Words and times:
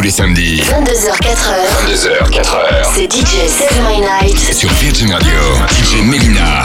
tous 0.00 0.04
les 0.04 0.10
samedis. 0.10 0.62
22h4h. 0.62 1.84
22h4h. 1.84 2.90
C'est 2.94 3.12
DJ 3.12 3.48
Save 3.48 3.82
My 3.86 4.00
Night. 4.00 4.38
Sur 4.38 4.70
Virgin 4.72 5.12
Radio, 5.12 5.30
DJ 5.68 6.02
Melina. 6.02 6.64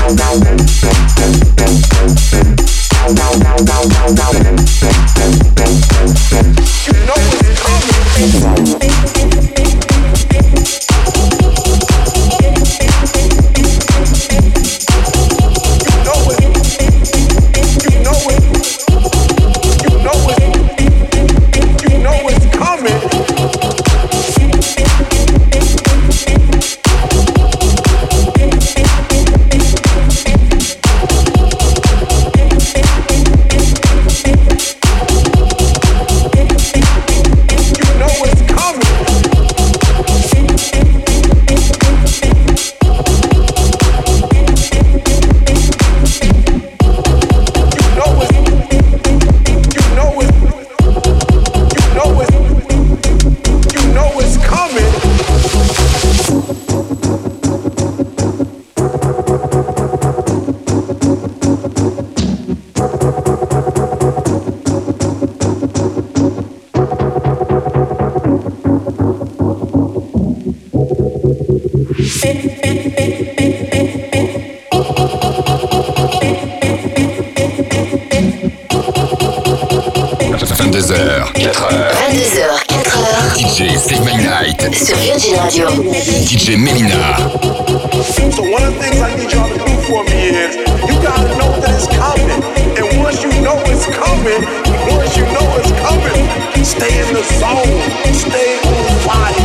stay 98.13 98.57
on 98.65 98.85
fire. 99.05 99.35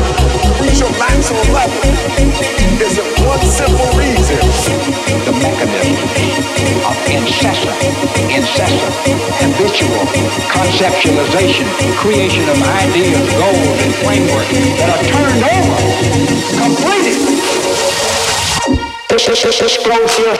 Use 0.63 0.81
your 0.81 0.93
maximum 0.99 1.49
level. 1.53 1.81
Is 2.81 2.99
it 2.99 3.09
one 3.25 3.41
simple 3.45 3.91
reason? 3.97 4.39
The 5.27 5.33
mechanism 5.43 5.97
of 6.87 6.97
incessant, 7.09 7.77
incessant, 8.31 8.95
habitual 9.43 10.05
conceptualization, 10.53 11.67
creation 11.97 12.45
of 12.49 12.59
ideas, 12.85 13.27
goals, 13.37 13.79
and 13.83 13.93
frameworks 14.05 14.53
that 14.79 14.89
are 14.93 15.03
turned 15.09 15.43
over, 15.57 15.79
completed. 16.61 17.17
This 19.09 19.29
is 19.29 19.43
this 19.43 19.63
is 19.63 19.77
close 19.79 20.17
here. 20.17 20.37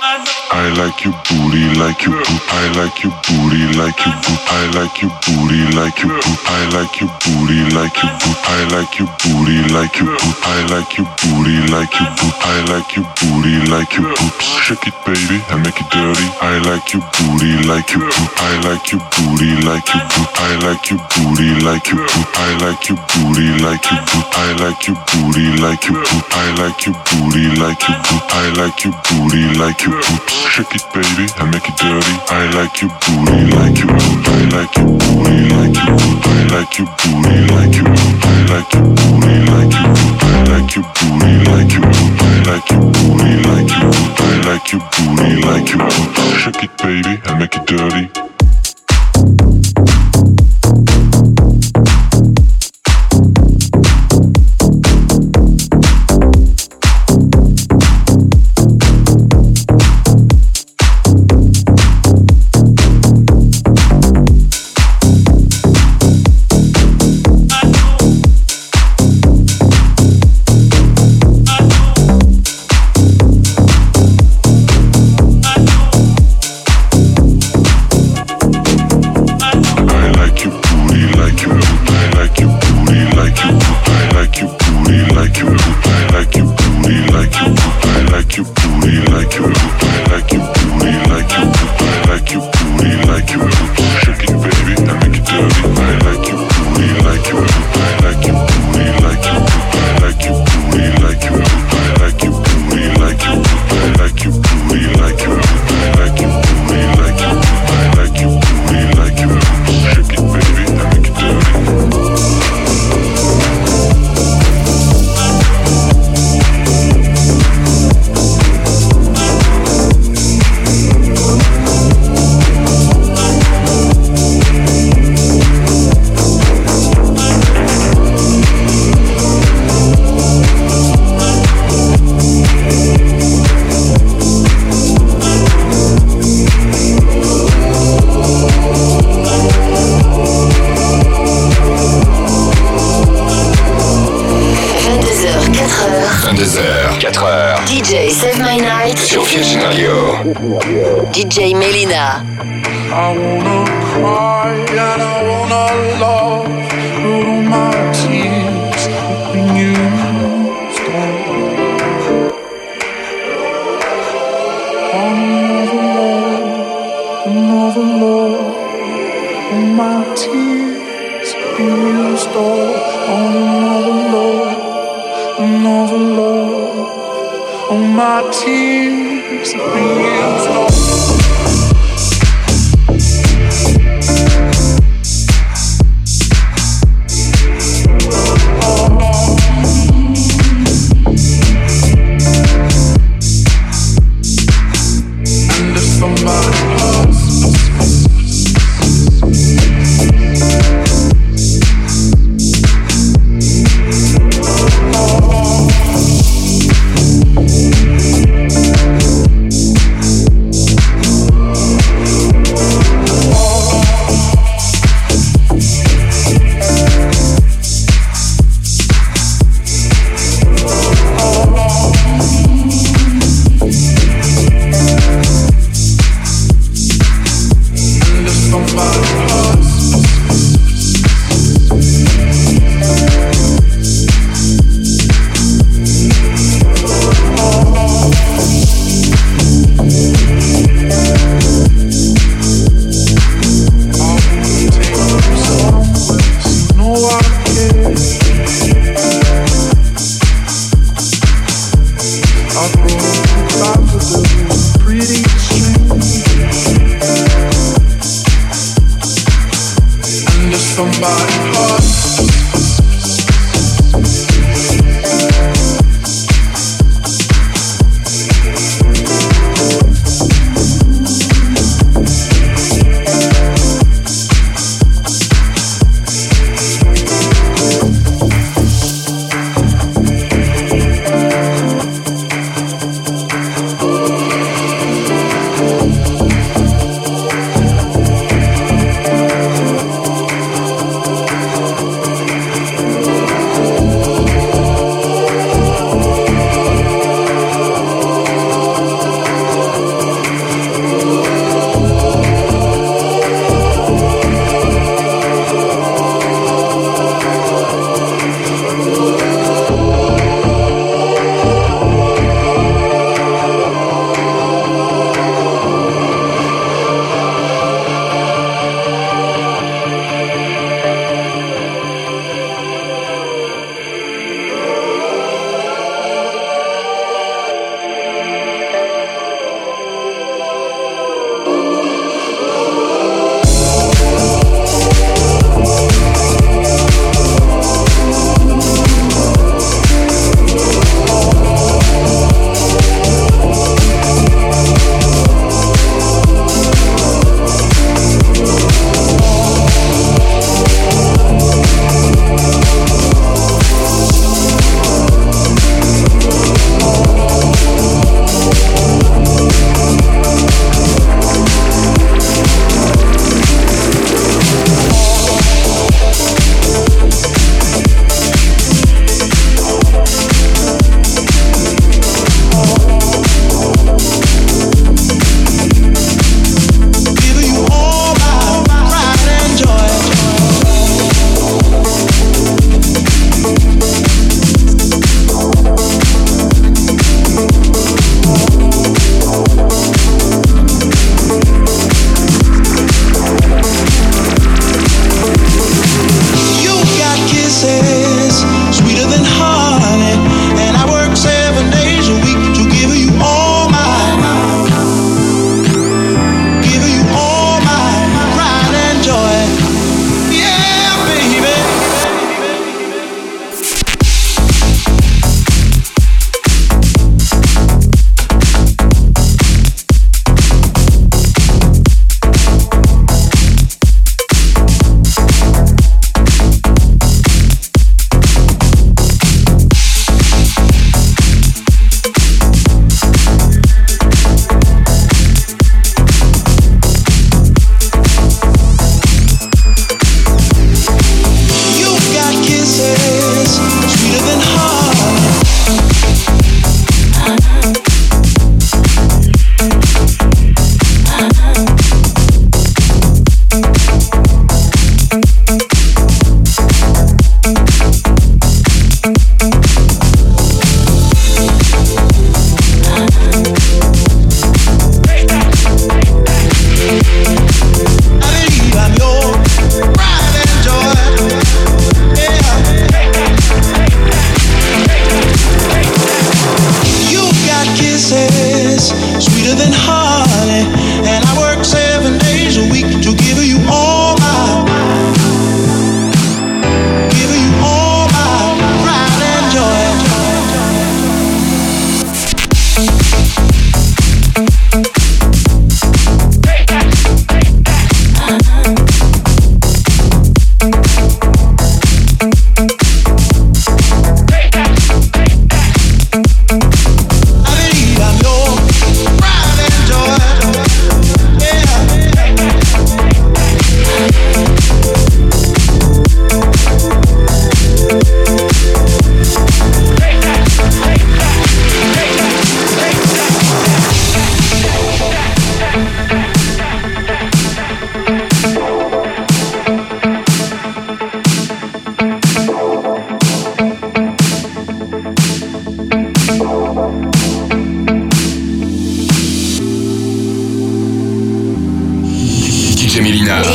I 0.00 0.70
like 0.78 1.02
your 1.02 1.12
booty, 1.26 1.74
like 1.74 2.06
your 2.06 2.14
boot. 2.14 2.42
I 2.54 2.70
like 2.78 3.02
your 3.02 3.10
booty, 3.26 3.66
like 3.74 3.98
your 3.98 4.14
boot. 4.22 4.38
I 4.46 4.70
like 4.78 5.02
your 5.02 5.10
booty, 5.26 5.58
like 5.74 5.98
your 5.98 6.14
boot. 6.22 6.38
I 6.46 6.62
like 6.70 6.94
your 7.00 7.10
booty, 7.18 7.58
like 7.74 7.98
your 7.98 8.14
boot. 8.14 8.38
I 8.46 8.62
like 8.70 8.94
your 8.94 9.10
booty, 9.18 9.58
like 9.74 9.98
your 9.98 10.06
boot. 10.14 10.36
I 10.46 10.62
like 10.70 10.94
your 10.94 11.08
booty, 11.18 11.58
like 11.74 11.90
your 11.98 12.10
boot. 12.14 12.34
I 12.46 12.62
like 12.70 12.94
your 12.94 13.06
booty, 13.18 13.54
like 13.66 13.90
your 13.98 14.06
boot. 14.14 14.34
Shake 14.62 14.86
it, 14.86 14.94
baby, 15.02 15.42
and 15.50 15.66
make 15.66 15.80
it 15.82 15.90
dirty. 15.90 16.26
I 16.46 16.62
like 16.62 16.92
your 16.94 17.02
booty, 17.18 17.58
like 17.66 17.90
your 17.90 18.06
boot. 18.06 18.30
I 18.38 18.54
like 18.70 18.86
your 18.94 19.02
booty, 19.18 19.50
like 19.66 19.88
your 19.90 20.04
boot. 20.14 20.30
I 20.38 20.54
like 20.62 20.86
your 20.94 21.00
booty, 21.10 21.50
like 21.66 21.90
your 21.90 21.98
boot. 22.06 22.30
I 22.38 22.54
like 22.62 22.86
your 22.86 22.98
booty, 23.18 23.50
like 23.66 23.82
your 23.90 23.98
boot. 24.06 24.26
I 24.38 24.46
like 24.62 24.86
your 24.86 24.94
booty, 25.10 25.46
like 25.58 25.82
your 25.90 25.98
boot. 25.98 26.24
I 26.30 26.46
like 26.54 26.86
your 26.86 26.94
booty, 27.02 27.44
like 27.58 27.82
your 27.82 27.98
boot. 27.98 28.22
I 28.30 28.46
like 28.54 28.78
your 28.86 28.94
booty, 29.10 29.58
like 29.58 29.82
your 29.88 30.00
boot. 30.00 30.28
Shake 30.52 30.74
it, 30.74 30.84
baby, 30.92 31.26
and 31.40 31.48
make 31.50 31.68
it 31.68 31.76
dirty. 31.76 32.14
I 32.28 32.50
like 32.52 32.80
your 32.80 32.90
booty, 33.02 33.48
like 33.56 33.78
your 33.78 33.88
boot. 33.88 34.28
I 34.28 34.44
like 34.52 34.76
your 34.76 34.86
booty, 34.98 35.48
like 35.48 35.76
your 35.76 35.96
boot. 35.96 36.20
I 36.24 36.44
like 36.52 36.78
your 36.78 36.88
booty, 36.98 37.36
like 37.52 37.74
your 37.76 37.88
boot. 37.88 38.20
I 38.20 38.44
like 38.52 38.70
your 38.74 38.84
booty, 38.94 39.34
like 39.48 39.72
your 39.72 39.88
boot. 39.96 40.16
I 40.20 40.44
like 40.52 40.74
your 40.76 40.84
booty, 40.94 41.32
like 41.48 41.72
your 41.72 41.84
boot. 41.88 42.20
I 42.20 42.44
like 42.48 42.68
your 42.70 42.80
booty, 42.92 43.32
like 43.48 43.70
your 43.72 43.88
boot. 43.88 44.20
I 44.20 44.36
like 44.48 44.72
your 44.72 44.82
booty, 44.92 45.32
like 45.42 45.68
your 45.70 45.80
boot. 45.80 46.10
Shake 46.38 46.62
it, 46.64 46.72
baby, 46.78 47.14
and 47.26 47.38
make 47.38 47.54
it 47.56 47.64
dirty. 47.66 48.27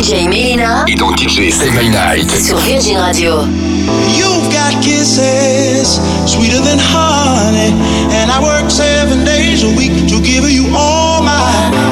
DJ 0.03 0.27
Melyna 0.27 0.83
et 0.89 0.95
dans 0.95 1.15
DJ 1.15 1.49
Save 1.49 1.71
My 1.81 1.89
Night 1.89 2.29
sur 2.29 2.57
Virgin 2.57 2.97
Radio. 2.97 3.45
You've 4.17 4.49
got 4.51 4.81
kisses 4.81 6.01
sweeter 6.25 6.59
than 6.59 6.77
honey 6.77 7.71
and 8.11 8.29
I 8.29 8.43
work 8.43 8.69
seven 8.69 9.23
days 9.23 9.63
a 9.63 9.69
week 9.69 9.93
to 10.09 10.19
give 10.19 10.43
you 10.49 10.65
all 10.75 11.23
my 11.23 11.82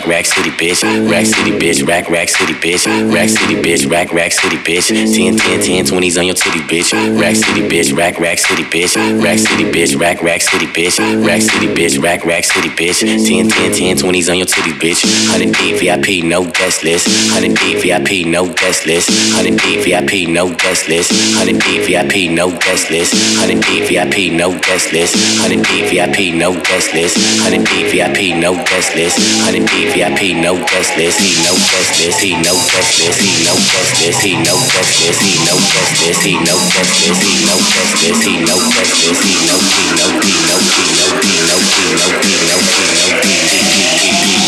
Rack, 0.00 0.08
rack 0.08 0.24
city, 0.24 0.50
bitch. 0.50 1.10
Rack 1.10 1.26
City, 1.26 1.50
bitch. 1.50 1.86
Rack, 1.86 2.08
rack 2.08 2.28
city, 2.30 2.54
bitch. 2.54 2.86
Rack 3.12 3.28
City, 3.28 3.54
bitch. 3.56 3.90
Rack, 3.90 4.12
rack 4.14 4.32
city, 4.32 4.56
bitch. 4.56 4.88
10, 4.88 5.36
10, 5.36 5.60
10, 5.60 5.84
20s 5.84 6.18
on 6.18 6.24
your 6.24 6.34
titty, 6.34 6.60
bitch. 6.60 7.20
Rack 7.20 7.36
City, 7.36 7.68
bitch. 7.68 7.94
Rack, 7.94 8.18
rack 8.18 8.38
city, 8.38 8.62
bitch. 8.64 8.96
Rack 9.22 9.38
City, 9.38 9.64
bitch. 9.64 10.00
Rack, 10.00 10.22
rack 10.22 10.40
city, 10.40 10.66
bitch. 10.66 11.26
Rack 11.26 11.42
City, 11.42 11.66
bitch. 11.66 12.02
Rack, 12.02 12.24
rack 12.24 12.44
city, 12.44 12.70
bitch. 12.70 13.00
10, 13.00 13.48
10, 13.50 13.72
10, 13.74 13.96
20s 13.98 14.30
on 14.30 14.38
your 14.38 14.46
titty, 14.46 14.72
bitch. 14.72 15.04
100 15.04 15.52
D 15.52 15.76
VIP, 15.78 16.24
no 16.24 16.44
guest 16.50 16.82
list. 16.82 17.06
100 17.34 17.58
D 17.60 17.76
VIP, 17.82 18.26
no 18.26 18.48
guest 18.54 18.86
list. 18.86 19.10
100 19.36 19.60
D 19.60 19.84
VIP, 19.84 20.30
no 20.30 20.48
guest 20.56 20.88
list. 20.88 21.12
100 21.36 21.60
D 21.60 21.84
VIP, 21.84 22.32
no 22.32 22.48
guest 22.56 22.88
list. 22.88 23.12
100 23.36 23.60
D 23.60 23.84
VIP, 23.84 24.32
no 24.32 24.48
guest 24.64 24.92
list. 24.94 25.12
100 25.44 25.60
D 25.68 25.84
VIP, 25.92 26.32
no 26.32 26.54
guest 26.56 26.94
list. 26.94 27.16
100 27.44 27.68
D 27.68 27.84
VIP, 27.92 28.40
no 28.40 28.54
guest 28.64 28.96
list. 28.96 29.18
100 29.44 29.68
D 29.68 29.90
VIP, 29.92 29.99
no 30.08 30.56
guest 30.56 30.96
list. 30.96 31.20
He 31.20 31.36
no 31.44 31.52
guest 31.52 32.00
list. 32.00 32.20
He 32.20 32.32
no 32.32 32.54
guest 32.72 33.00
list. 33.00 33.20
He 33.20 33.44
no 33.44 33.52
guest 33.68 34.00
list. 34.00 34.22
He 34.22 34.32
no 34.36 34.56
guest 34.72 35.02
list. 35.04 35.20
He 35.20 35.36
no 35.44 35.56
guest 35.68 35.92
list. 36.00 36.22
He 36.24 36.34
no 36.40 36.56
guest 36.72 36.92
list. 37.04 37.20
He 37.20 37.34
no 37.44 37.56
guest 37.68 38.00
list. 38.00 38.24
He 38.24 38.40
no 38.40 38.56
guest 38.72 38.92
list. 39.04 39.20
He 39.20 39.34
no 39.44 39.56
he 39.60 39.84
no 40.00 40.06
he 40.24 40.32
no 40.48 40.56
he 40.72 40.84
no 40.96 41.08
he 41.20 41.36
no 41.44 41.56
he 41.68 41.84
no 41.84 42.08
he 42.16 42.32
no 42.40 42.56
he 42.56 42.80
no 42.80 43.18
he 43.20 43.34
no 43.36 44.24
he 44.24 44.39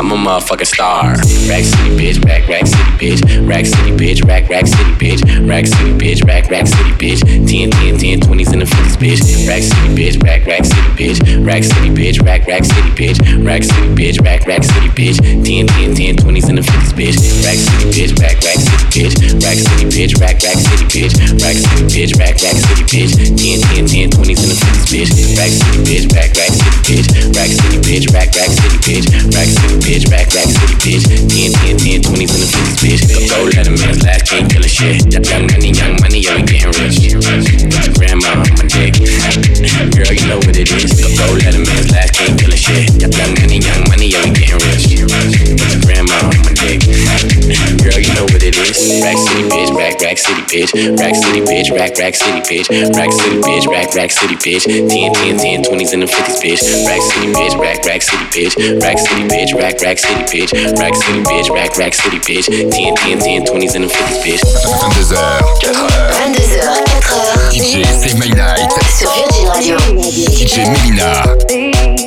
I'm 0.00 0.10
a 0.12 0.16
motherfucking 0.16 0.66
star. 0.66 1.12
Rack 1.44 1.60
City, 1.60 1.92
bitch. 1.92 2.24
Rack, 2.24 2.48
rack 2.48 2.64
city, 2.64 2.88
bitch. 2.96 3.20
Rack 3.46 3.66
City, 3.66 3.92
bitch. 3.92 4.24
Rack, 4.24 4.48
rack 4.48 4.66
city, 4.66 4.96
bitch. 4.96 5.20
Rack 5.46 5.66
City, 5.66 5.92
bitch. 5.92 6.24
Rack, 6.24 6.48
rack 6.48 6.66
city, 6.66 6.92
bitch. 6.96 7.20
10, 7.20 7.68
10, 7.68 7.98
10, 8.00 8.20
20s 8.24 8.52
and 8.56 8.62
the 8.62 8.64
50s, 8.64 8.96
bitch. 8.96 9.20
Rack 9.44 9.60
City, 9.60 9.92
bitch. 9.92 10.16
Rack, 10.24 10.46
rack 10.48 10.64
city, 10.64 10.88
bitch. 10.96 11.20
Rack 11.44 11.64
City, 11.64 11.90
bitch. 11.92 12.16
Rack, 12.24 12.46
rack 12.48 12.64
city, 12.64 12.88
bitch. 12.96 13.20
Rack 13.44 13.62
City, 13.62 13.92
bitch. 13.92 14.16
Rack, 14.24 14.46
rack 14.48 14.64
city, 14.64 14.88
bitch. 14.88 15.20
10, 15.20 15.68
10, 15.68 15.92
10, 15.92 16.16
20s 16.16 16.48
and 16.48 16.56
the 16.56 16.64
50s, 16.64 16.96
bitch. 16.96 17.20
Rack 17.44 17.60
City, 17.60 17.84
bitch. 17.92 18.16
Rack, 18.24 18.40
rack 18.40 18.56
city, 18.56 18.88
bitch. 18.96 19.12
Rack 19.44 19.58
City, 19.60 19.84
bitch. 19.84 20.16
Rack, 20.16 20.40
rack 20.40 20.56
city, 20.64 20.86
bitch. 20.88 21.12
Rack 21.44 21.56
City, 21.60 21.84
bitch. 21.92 22.16
Rack, 22.16 22.40
rack 22.40 22.56
city, 22.56 22.84
bitch. 22.88 23.12
10, 23.20 23.36
10, 23.36 23.84
10, 23.84 24.08
20s 24.16 24.40
and 24.40 24.48
the 24.48 24.56
50s, 24.64 24.88
bitch. 24.88 25.12
Rack 25.36 25.52
City, 25.52 25.84
bitch. 25.84 26.08
Rack, 26.16 26.32
rack 26.40 26.52
city, 26.56 26.80
bitch. 26.88 27.36
Rack 27.36 27.52
City, 27.52 27.76
bitch. 27.84 28.08
Rack, 28.16 28.32
rack 28.32 28.48
city, 28.48 28.80
bitch. 28.80 29.04
Rack 29.36 29.44
City, 29.44 29.76
bitch. 29.76 29.89
Rack, 29.90 30.30
rack 30.38 30.46
city, 30.46 30.78
bitch. 30.78 31.02
10, 31.02 31.50
10, 31.50 31.74
10, 31.74 32.14
20s 32.14 32.30
and 32.30 32.42
the 32.46 32.46
50s, 32.46 33.10
bitch. 33.10 33.26
Go 33.26 33.42
let 33.50 33.66
a 33.66 33.74
man's 33.74 33.98
last 34.06 34.22
can't 34.22 34.46
kill 34.46 34.62
a 34.62 34.68
shit. 34.70 35.02
Young 35.10 35.50
money, 35.50 35.74
young 35.74 35.98
money, 35.98 36.22
yeah, 36.22 36.38
we 36.38 36.46
getting 36.46 36.70
rich. 36.78 37.10
Grandma 37.98 38.38
on 38.38 38.54
my 38.54 38.70
dick. 38.70 38.94
Girl, 39.02 40.14
you 40.14 40.26
know 40.30 40.38
what 40.46 40.54
it 40.54 40.70
is. 40.70 40.94
Go 40.94 41.26
let 41.42 41.58
a 41.58 41.62
man's 41.66 41.90
last 41.90 42.14
can't 42.14 42.38
kill 42.38 42.54
a 42.54 42.56
shit. 42.56 43.02
Young 43.02 43.34
money, 43.42 43.58
young 43.58 43.82
money, 43.90 44.14
yeah, 44.14 44.22
we 44.22 44.30
getting 44.30 44.62
rich. 44.62 44.94
Grandma 45.82 46.14
on 46.22 46.38
my 46.46 46.54
dick. 46.54 46.86
Rack 49.02 49.16
City, 49.16 49.48
bitch. 49.48 49.70
Rack, 49.76 50.00
rack 50.00 50.18
city, 50.18 50.42
bitch. 50.42 50.98
Rack 50.98 51.14
City, 51.14 51.40
bitch. 51.40 51.70
Rack, 51.72 51.96
rack 51.98 52.14
city, 52.14 52.40
bitch. 52.40 52.68
Rack 52.94 53.12
City, 53.12 53.40
bitch. 53.40 53.66
Rack, 53.66 53.94
rack 53.94 54.10
city, 54.10 54.36
bitch. 54.36 54.64
10, 54.64 54.88
10, 54.88 55.38
10, 55.38 55.62
20s 55.64 55.92
and 55.92 56.02
the 56.02 56.06
50s, 56.06 56.40
bitch. 56.42 56.60
Rack 56.86 57.02
City, 57.02 57.32
bitch. 57.32 57.58
Rack, 57.60 57.84
rack 57.84 58.02
city, 58.02 58.24
bitch. 58.28 58.82
Rack 58.82 58.98
City, 58.98 59.22
bitch. 59.28 59.54
Rack, 59.54 59.80
rack 59.80 59.98
city, 59.98 60.22
bitch. 60.28 60.52
Rack 60.78 60.94
City, 60.94 61.22
bitch. 61.22 61.50
Rack, 61.54 61.76
rack 61.78 61.94
city, 61.94 62.18
bitch. 62.18 62.46
10, 62.46 62.94
10, 62.94 63.18
10, 63.18 63.44
20s 63.44 63.74
and 63.74 63.84
the 63.84 63.88
50s, 63.88 64.20
bitch. 64.22 64.42
22h, 64.68 65.16
4h. 65.64 66.10
22h, 66.20 66.60
4h. 67.08 67.50
DJ 67.50 67.84
Save 67.86 68.18
My 68.18 68.28
Night. 68.36 68.70
Sur 68.88 69.08
Virgin 69.08 69.48
Radio. 69.48 69.76
DJ 70.36 70.66
Melyna. 70.68 71.99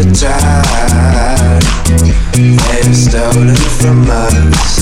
Time 0.00 1.60
they've 2.32 2.96
stolen 2.96 3.54
from 3.78 4.08
us. 4.08 4.81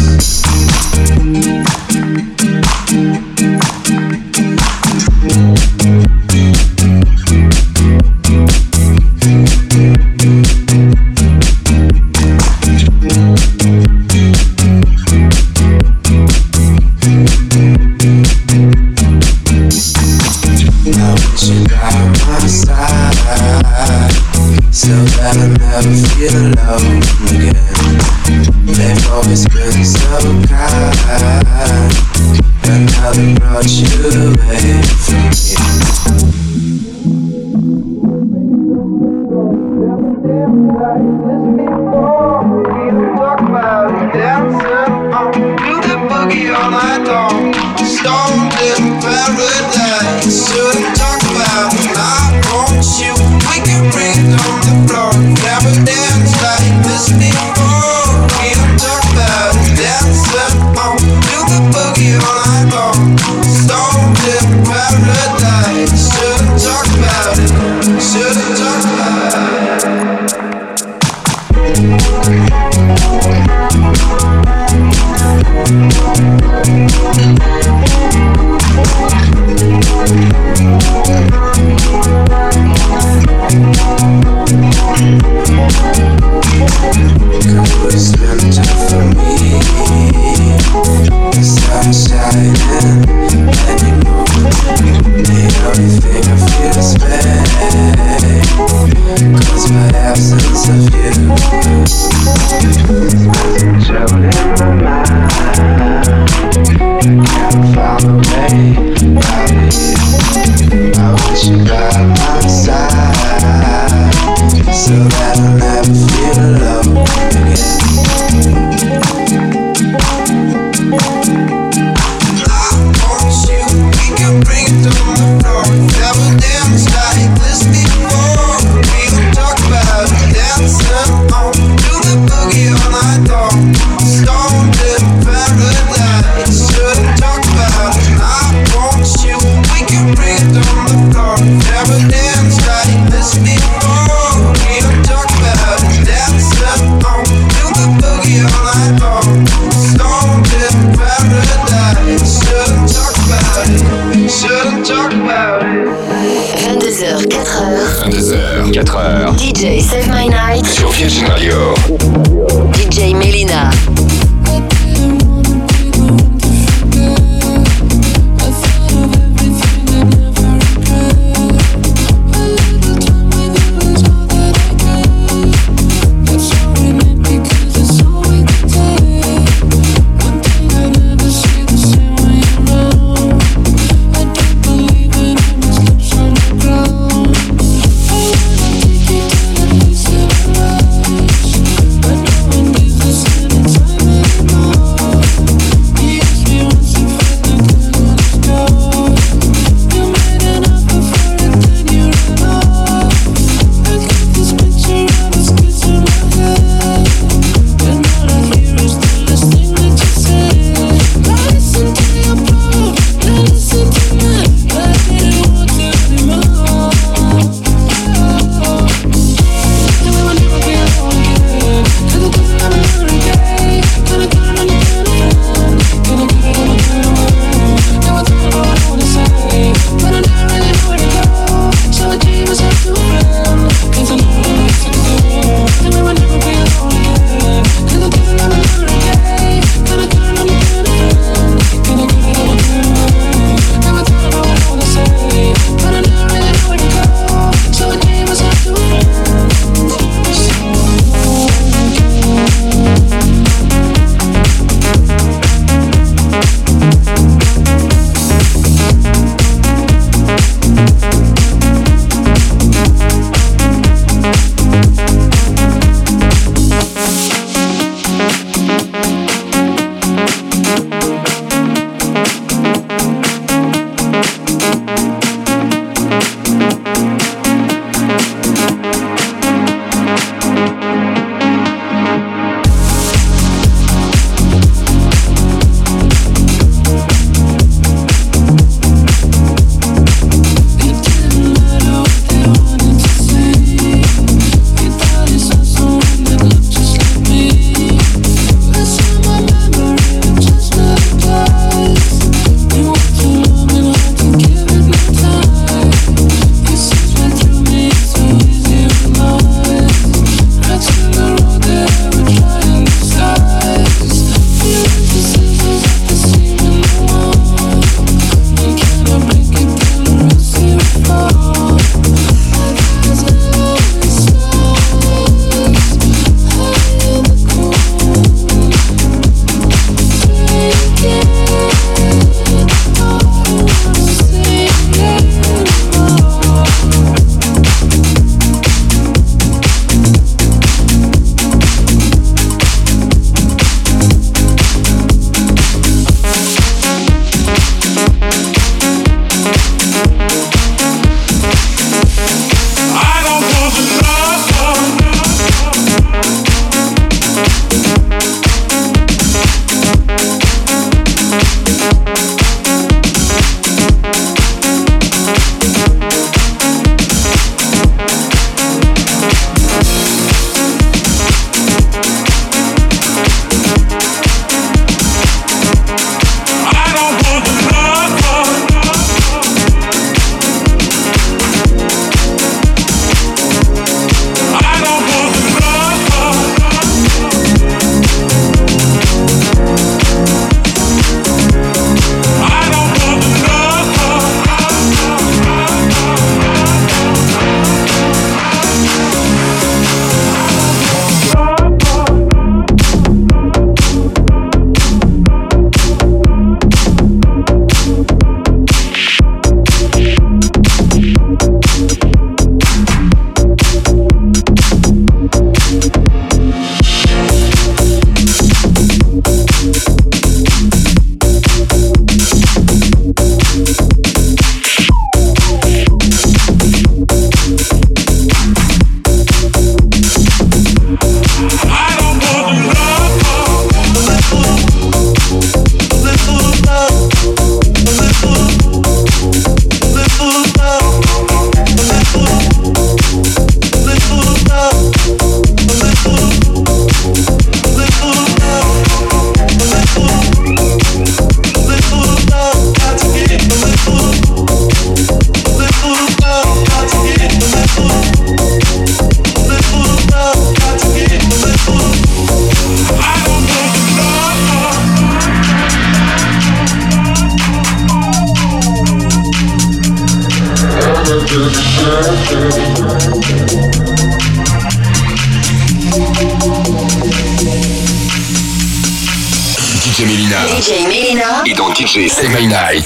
Absence 100.10 100.68
of 100.68 100.90
you 100.92 101.69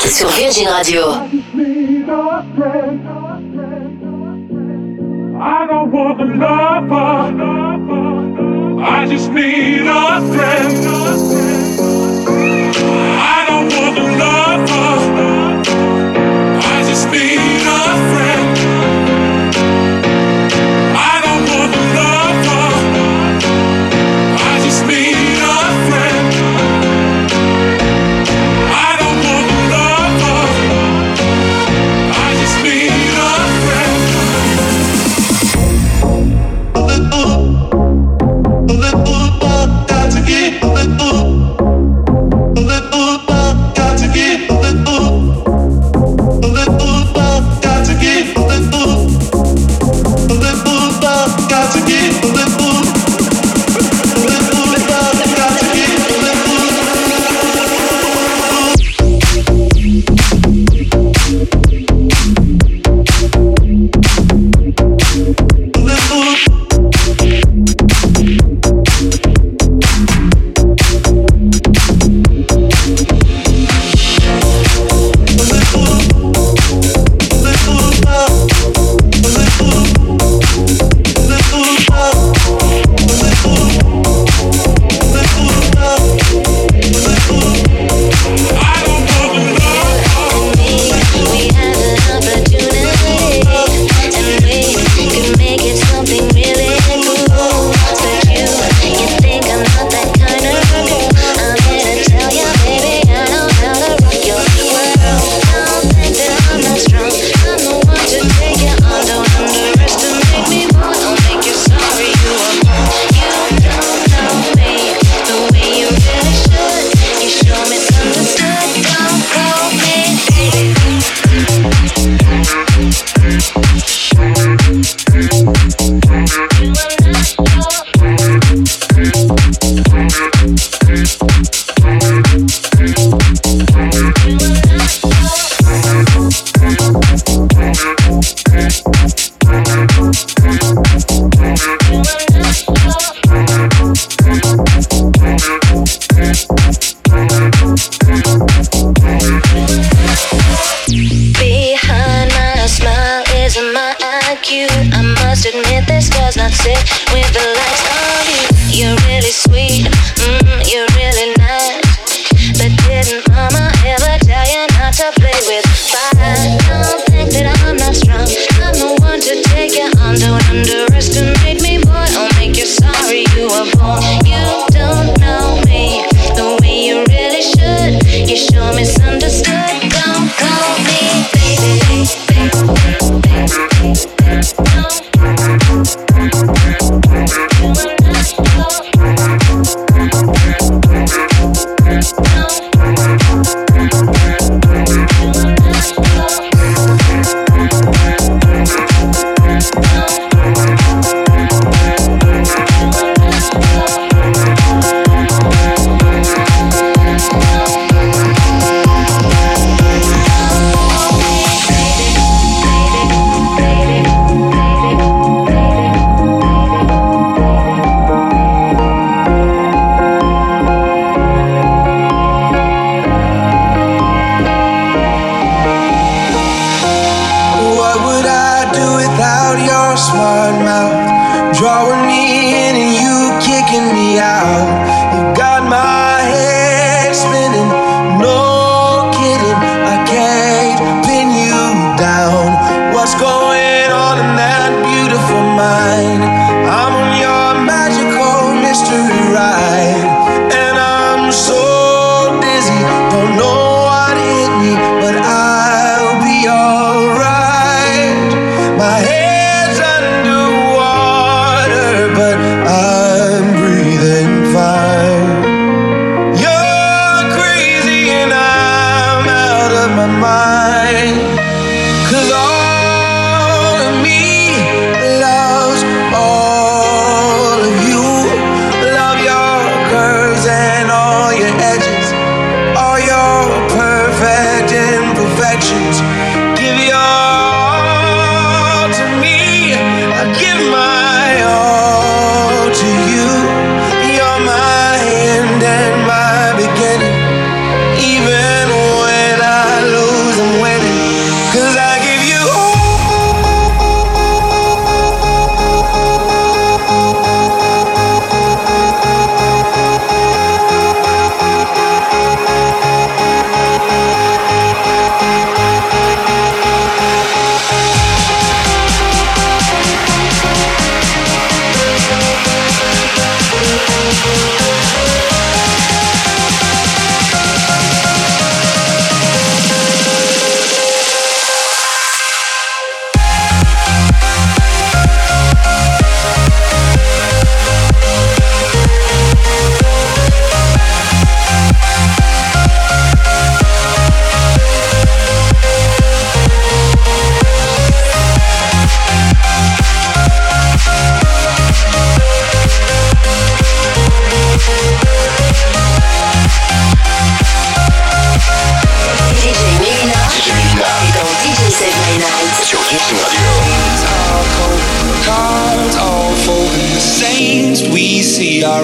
Sur 0.09 0.29
Virgin 0.31 0.69
Radio. 0.69 1.44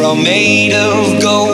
are 0.00 0.04
all 0.04 0.14
made 0.16 0.72
of 0.72 1.20
gold. 1.22 1.49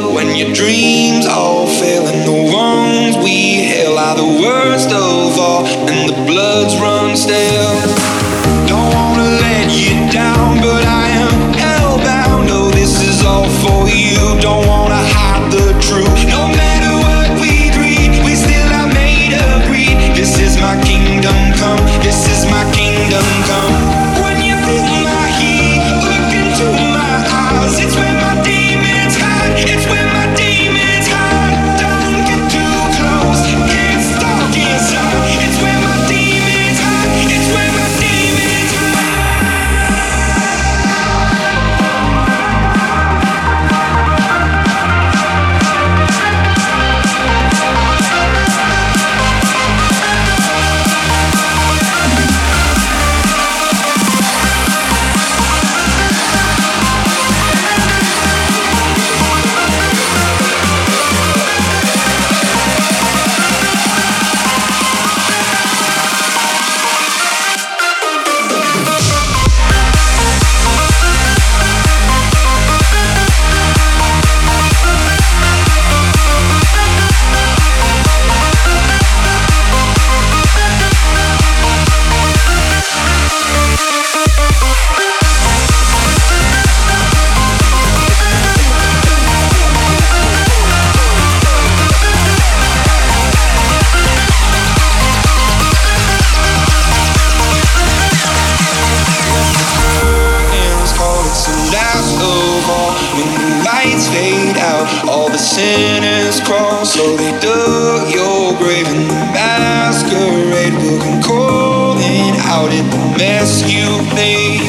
sinners 105.57 106.39
crawl, 106.45 106.85
so 106.85 107.17
they 107.17 107.33
dug 107.41 108.13
your 108.13 108.53
grave, 108.61 108.87
and 108.93 109.09
the 109.09 109.21
masquerade 109.33 110.77
will 110.85 111.01
come 111.01 111.23
calling 111.23 112.37
out 112.45 112.71
in 112.79 112.85
the 112.93 113.03
mess 113.17 113.65
you 113.65 113.89
made. 114.13 114.61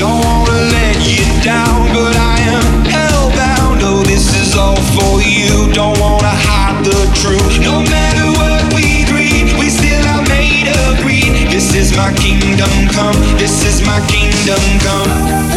Don't 0.00 0.24
wanna 0.24 0.56
let 0.72 0.96
you 1.04 1.26
down, 1.44 1.78
but 1.92 2.16
I 2.16 2.36
am 2.56 2.68
hellbound. 2.88 3.78
Oh, 3.84 4.02
this 4.12 4.26
is 4.40 4.56
all 4.56 4.80
for 4.96 5.20
you. 5.20 5.70
Don't 5.74 5.98
wanna 6.00 6.32
hide 6.48 6.80
the 6.82 7.00
truth. 7.20 7.60
No 7.60 7.84
matter 7.94 8.26
what 8.40 8.72
we 8.72 9.04
dream, 9.04 9.52
we 9.60 9.68
still 9.68 10.04
are 10.14 10.24
made 10.32 10.68
of 10.80 10.96
greed. 11.04 11.52
This 11.52 11.74
is 11.74 11.94
my 11.94 12.10
kingdom 12.14 12.72
come. 12.96 13.18
This 13.36 13.56
is 13.68 13.84
my 13.84 14.00
kingdom 14.08 14.62
come. 14.80 15.49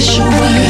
special 0.00 0.28
way 0.40 0.63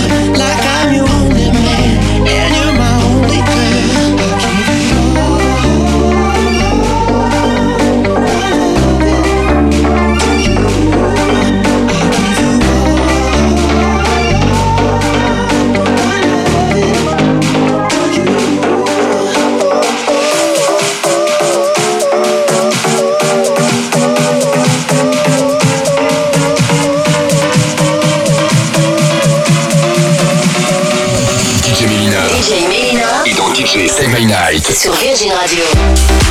Virgin 35.15 35.31
Radio. 35.31 36.24